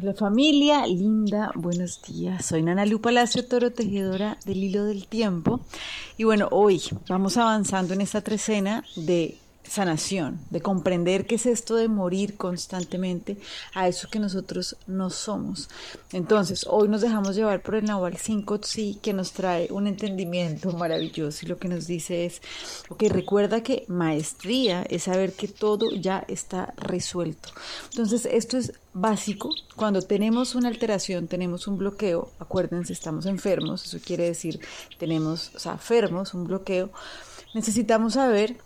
[0.00, 2.46] Hola familia linda, buenos días.
[2.46, 5.58] Soy Nana Lu Palacio Toro, tejedora del hilo del tiempo.
[6.16, 9.36] Y bueno, hoy vamos avanzando en esta trecena de
[9.68, 13.36] sanación, de comprender qué es esto de morir constantemente
[13.74, 15.68] a eso que nosotros no somos.
[16.12, 20.72] Entonces, hoy nos dejamos llevar por el Nahual 5 sí, que nos trae un entendimiento
[20.72, 22.40] maravilloso y lo que nos dice es,
[22.88, 27.50] ok, recuerda que maestría es saber que todo ya está resuelto.
[27.90, 29.50] Entonces, esto es básico.
[29.76, 34.60] Cuando tenemos una alteración, tenemos un bloqueo, acuérdense, estamos enfermos, eso quiere decir,
[34.98, 36.90] tenemos, o sea, enfermos, un bloqueo,
[37.54, 38.56] necesitamos saber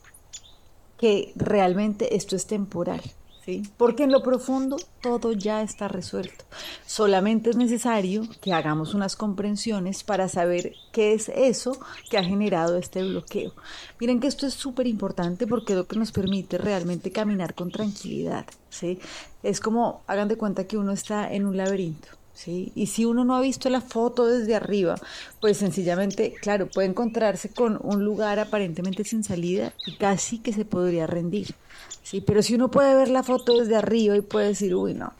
[1.03, 3.01] que realmente esto es temporal.
[3.45, 3.65] ¿Sí?
[3.77, 6.45] Porque en lo profundo todo ya está resuelto.
[6.87, 11.77] Solamente es necesario que hagamos unas comprensiones para saber qué es eso
[12.09, 13.53] que ha generado este bloqueo.
[13.99, 17.73] Miren que esto es súper importante porque es lo que nos permite realmente caminar con
[17.73, 18.47] tranquilidad.
[18.71, 19.01] ¿sí?
[19.43, 22.22] Es como, hagan de cuenta que uno está en un laberinto.
[22.35, 22.73] ¿Sí?
[22.75, 24.97] Y si uno no ha visto la foto desde arriba,
[25.41, 30.65] pues sencillamente, claro, puede encontrarse con un lugar aparentemente sin salida y casi que se
[30.65, 31.55] podría rendir,
[32.03, 32.21] ¿sí?
[32.21, 35.13] Pero si uno puede ver la foto desde arriba y puede decir, uy, no,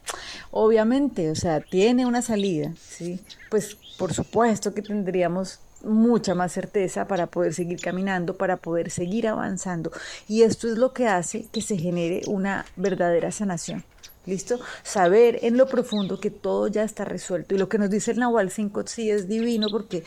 [0.51, 3.21] obviamente, o sea, tiene una salida, ¿sí?
[3.51, 9.29] Pues por supuesto que tendríamos mucha más certeza para poder seguir caminando, para poder seguir
[9.29, 9.91] avanzando.
[10.29, 13.85] Y esto es lo que hace que se genere una verdadera sanación.
[14.25, 14.61] ¿Listo?
[14.85, 17.55] Saber en lo profundo que todo ya está resuelto.
[17.55, 20.05] Y lo que nos dice el Nahual 5 sí es divino porque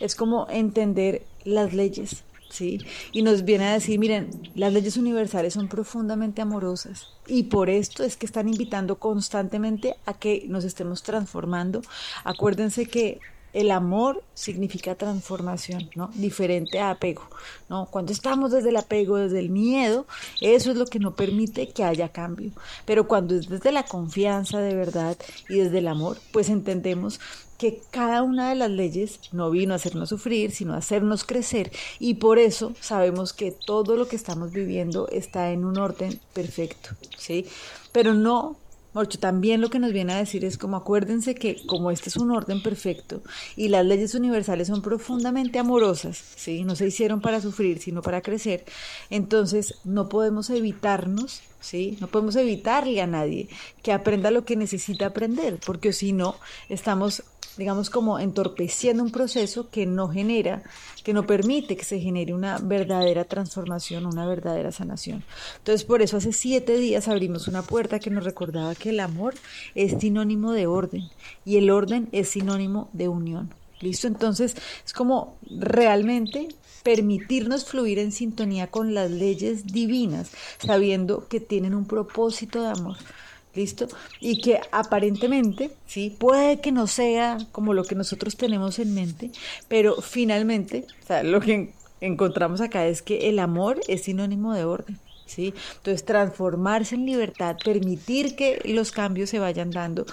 [0.00, 2.78] es como entender las leyes, ¿sí?
[3.12, 8.04] Y nos viene a decir, miren, las leyes universales son profundamente amorosas y por esto
[8.04, 11.80] es que están invitando constantemente a que nos estemos transformando.
[12.24, 13.18] Acuérdense que
[13.54, 16.10] el amor significa transformación, ¿no?
[16.14, 17.22] Diferente a apego,
[17.68, 17.86] ¿no?
[17.86, 20.06] Cuando estamos desde el apego, desde el miedo,
[20.40, 22.50] eso es lo que no permite que haya cambio.
[22.84, 25.16] Pero cuando es desde la confianza de verdad
[25.48, 27.20] y desde el amor, pues entendemos
[27.56, 31.70] que cada una de las leyes no vino a hacernos sufrir, sino a hacernos crecer
[32.00, 36.90] y por eso sabemos que todo lo que estamos viviendo está en un orden perfecto,
[37.16, 37.46] ¿sí?
[37.92, 38.56] Pero no
[38.94, 42.16] Morcho, también lo que nos viene a decir es como acuérdense que como este es
[42.16, 43.22] un orden perfecto
[43.56, 46.62] y las leyes universales son profundamente amorosas, ¿sí?
[46.62, 48.64] No se hicieron para sufrir, sino para crecer.
[49.10, 51.98] Entonces, no podemos evitarnos, ¿sí?
[52.00, 53.48] No podemos evitarle a nadie
[53.82, 56.36] que aprenda lo que necesita aprender, porque si no,
[56.68, 57.24] estamos
[57.56, 60.62] digamos, como entorpeciendo un proceso que no genera,
[61.02, 65.24] que no permite que se genere una verdadera transformación, una verdadera sanación.
[65.58, 69.34] Entonces, por eso hace siete días abrimos una puerta que nos recordaba que el amor
[69.74, 71.08] es sinónimo de orden
[71.44, 73.50] y el orden es sinónimo de unión.
[73.80, 74.06] ¿Listo?
[74.06, 76.48] Entonces, es como realmente
[76.82, 82.96] permitirnos fluir en sintonía con las leyes divinas, sabiendo que tienen un propósito de amor.
[83.54, 83.86] ¿Listo?
[84.20, 89.30] Y que aparentemente, sí, puede que no sea como lo que nosotros tenemos en mente,
[89.68, 94.64] pero finalmente, o sea, lo que encontramos acá es que el amor es sinónimo de
[94.64, 94.98] orden.
[95.26, 95.54] ¿Sí?
[95.76, 100.04] Entonces, transformarse en libertad, permitir que los cambios se vayan dando,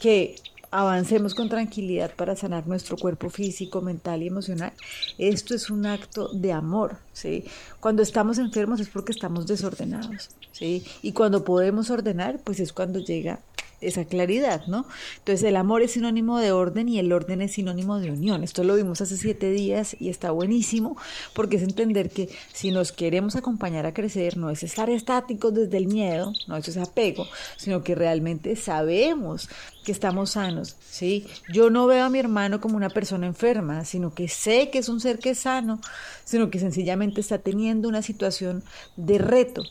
[0.00, 0.36] que
[0.70, 4.72] avancemos con tranquilidad para sanar nuestro cuerpo físico, mental y emocional.
[5.18, 7.44] Esto es un acto de amor, ¿sí?
[7.80, 10.84] Cuando estamos enfermos es porque estamos desordenados, ¿sí?
[11.02, 13.40] Y cuando podemos ordenar, pues es cuando llega
[13.80, 14.86] esa claridad, ¿no?
[15.18, 18.44] Entonces el amor es sinónimo de orden y el orden es sinónimo de unión.
[18.44, 20.96] Esto lo vimos hace siete días y está buenísimo
[21.34, 25.78] porque es entender que si nos queremos acompañar a crecer, no es estar estáticos desde
[25.78, 27.26] el miedo, no es ese apego,
[27.56, 29.48] sino que realmente sabemos
[29.84, 31.26] que estamos sanos, ¿sí?
[31.52, 34.88] Yo no veo a mi hermano como una persona enferma, sino que sé que es
[34.88, 35.80] un ser que es sano,
[36.24, 38.62] sino que sencillamente está teniendo una situación
[38.96, 39.62] de reto,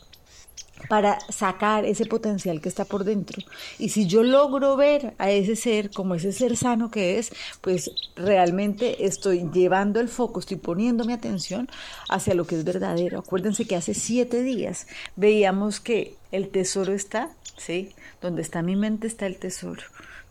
[0.88, 3.42] para sacar ese potencial que está por dentro.
[3.78, 7.90] Y si yo logro ver a ese ser como ese ser sano que es, pues
[8.16, 11.68] realmente estoy llevando el foco, estoy poniendo mi atención
[12.08, 13.18] hacia lo que es verdadero.
[13.18, 14.86] Acuérdense que hace siete días
[15.16, 17.90] veíamos que el tesoro está, ¿sí?
[18.20, 19.82] Donde está mi mente está el tesoro.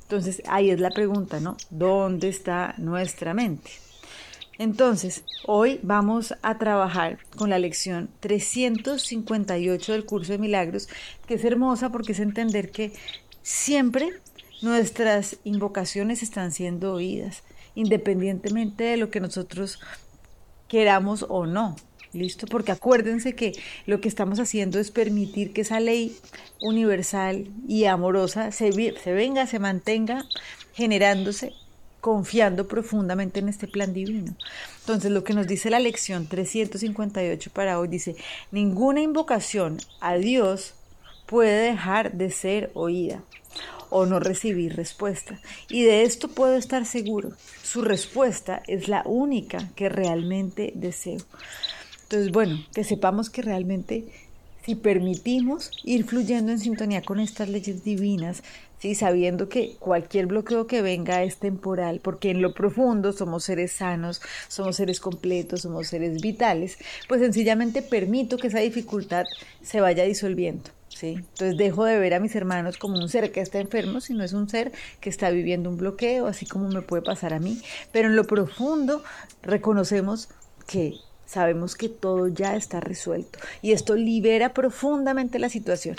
[0.04, 1.58] Entonces ahí es la pregunta, ¿no?
[1.70, 3.72] ¿Dónde está nuestra mente?
[4.60, 10.90] Entonces, hoy vamos a trabajar con la lección 358 del curso de milagros,
[11.26, 12.92] que es hermosa porque es entender que
[13.42, 14.10] siempre
[14.62, 19.80] nuestras invocaciones están siendo oídas, independientemente de lo que nosotros
[20.68, 21.78] queramos o no.
[22.12, 22.46] ¿Listo?
[22.46, 23.54] Porque acuérdense que
[23.86, 26.18] lo que estamos haciendo es permitir que esa ley
[26.60, 28.72] universal y amorosa se,
[29.06, 30.26] venga, se mantenga
[30.74, 31.54] generándose
[32.02, 34.36] confiando profundamente en este plan divino.
[34.82, 38.16] Entonces, lo que nos dice la lección 358 para hoy dice,
[38.52, 40.74] ninguna invocación a Dios
[41.26, 43.24] puede dejar de ser oída.
[43.92, 45.42] o no recibir respuesta.
[45.68, 47.32] Y de esto puedo estar seguro.
[47.64, 51.18] Su respuesta es la única que realmente deseo.
[52.04, 54.06] Entonces, bueno, que sepamos que realmente
[54.66, 58.44] si permitimos ir fluyendo en sintonía con estas leyes divinas,
[58.80, 58.96] ¿sí?
[58.96, 64.22] sabiendo que cualquier bloqueo que venga es temporal, porque en lo profundo somos seres sanos,
[64.48, 66.78] somos seres completos, somos seres vitales,
[67.08, 69.26] pues sencillamente permito que esa dificultad
[69.62, 70.72] se vaya disolviendo.
[70.90, 71.16] ¿sí?
[71.18, 74.34] Entonces dejo de ver a mis hermanos como un ser que está enfermo, sino es
[74.34, 77.62] un ser que está viviendo un bloqueo, así como me puede pasar a mí.
[77.92, 79.04] Pero en lo profundo
[79.42, 80.30] reconocemos
[80.68, 80.96] que
[81.26, 85.96] sabemos que todo ya está resuelto y esto libera profundamente la situación.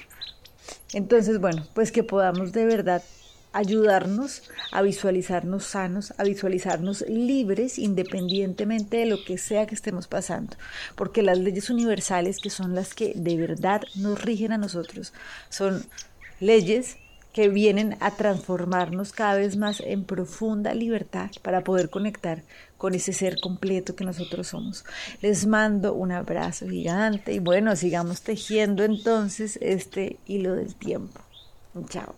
[0.92, 3.02] Entonces, bueno, pues que podamos de verdad
[3.52, 10.56] ayudarnos a visualizarnos sanos, a visualizarnos libres independientemente de lo que sea que estemos pasando,
[10.94, 15.12] porque las leyes universales que son las que de verdad nos rigen a nosotros
[15.48, 15.84] son
[16.38, 16.96] leyes
[17.32, 22.42] que vienen a transformarnos cada vez más en profunda libertad para poder conectar
[22.76, 24.84] con ese ser completo que nosotros somos.
[25.20, 31.20] Les mando un abrazo gigante y bueno, sigamos tejiendo entonces este hilo del tiempo.
[31.88, 32.14] Chao.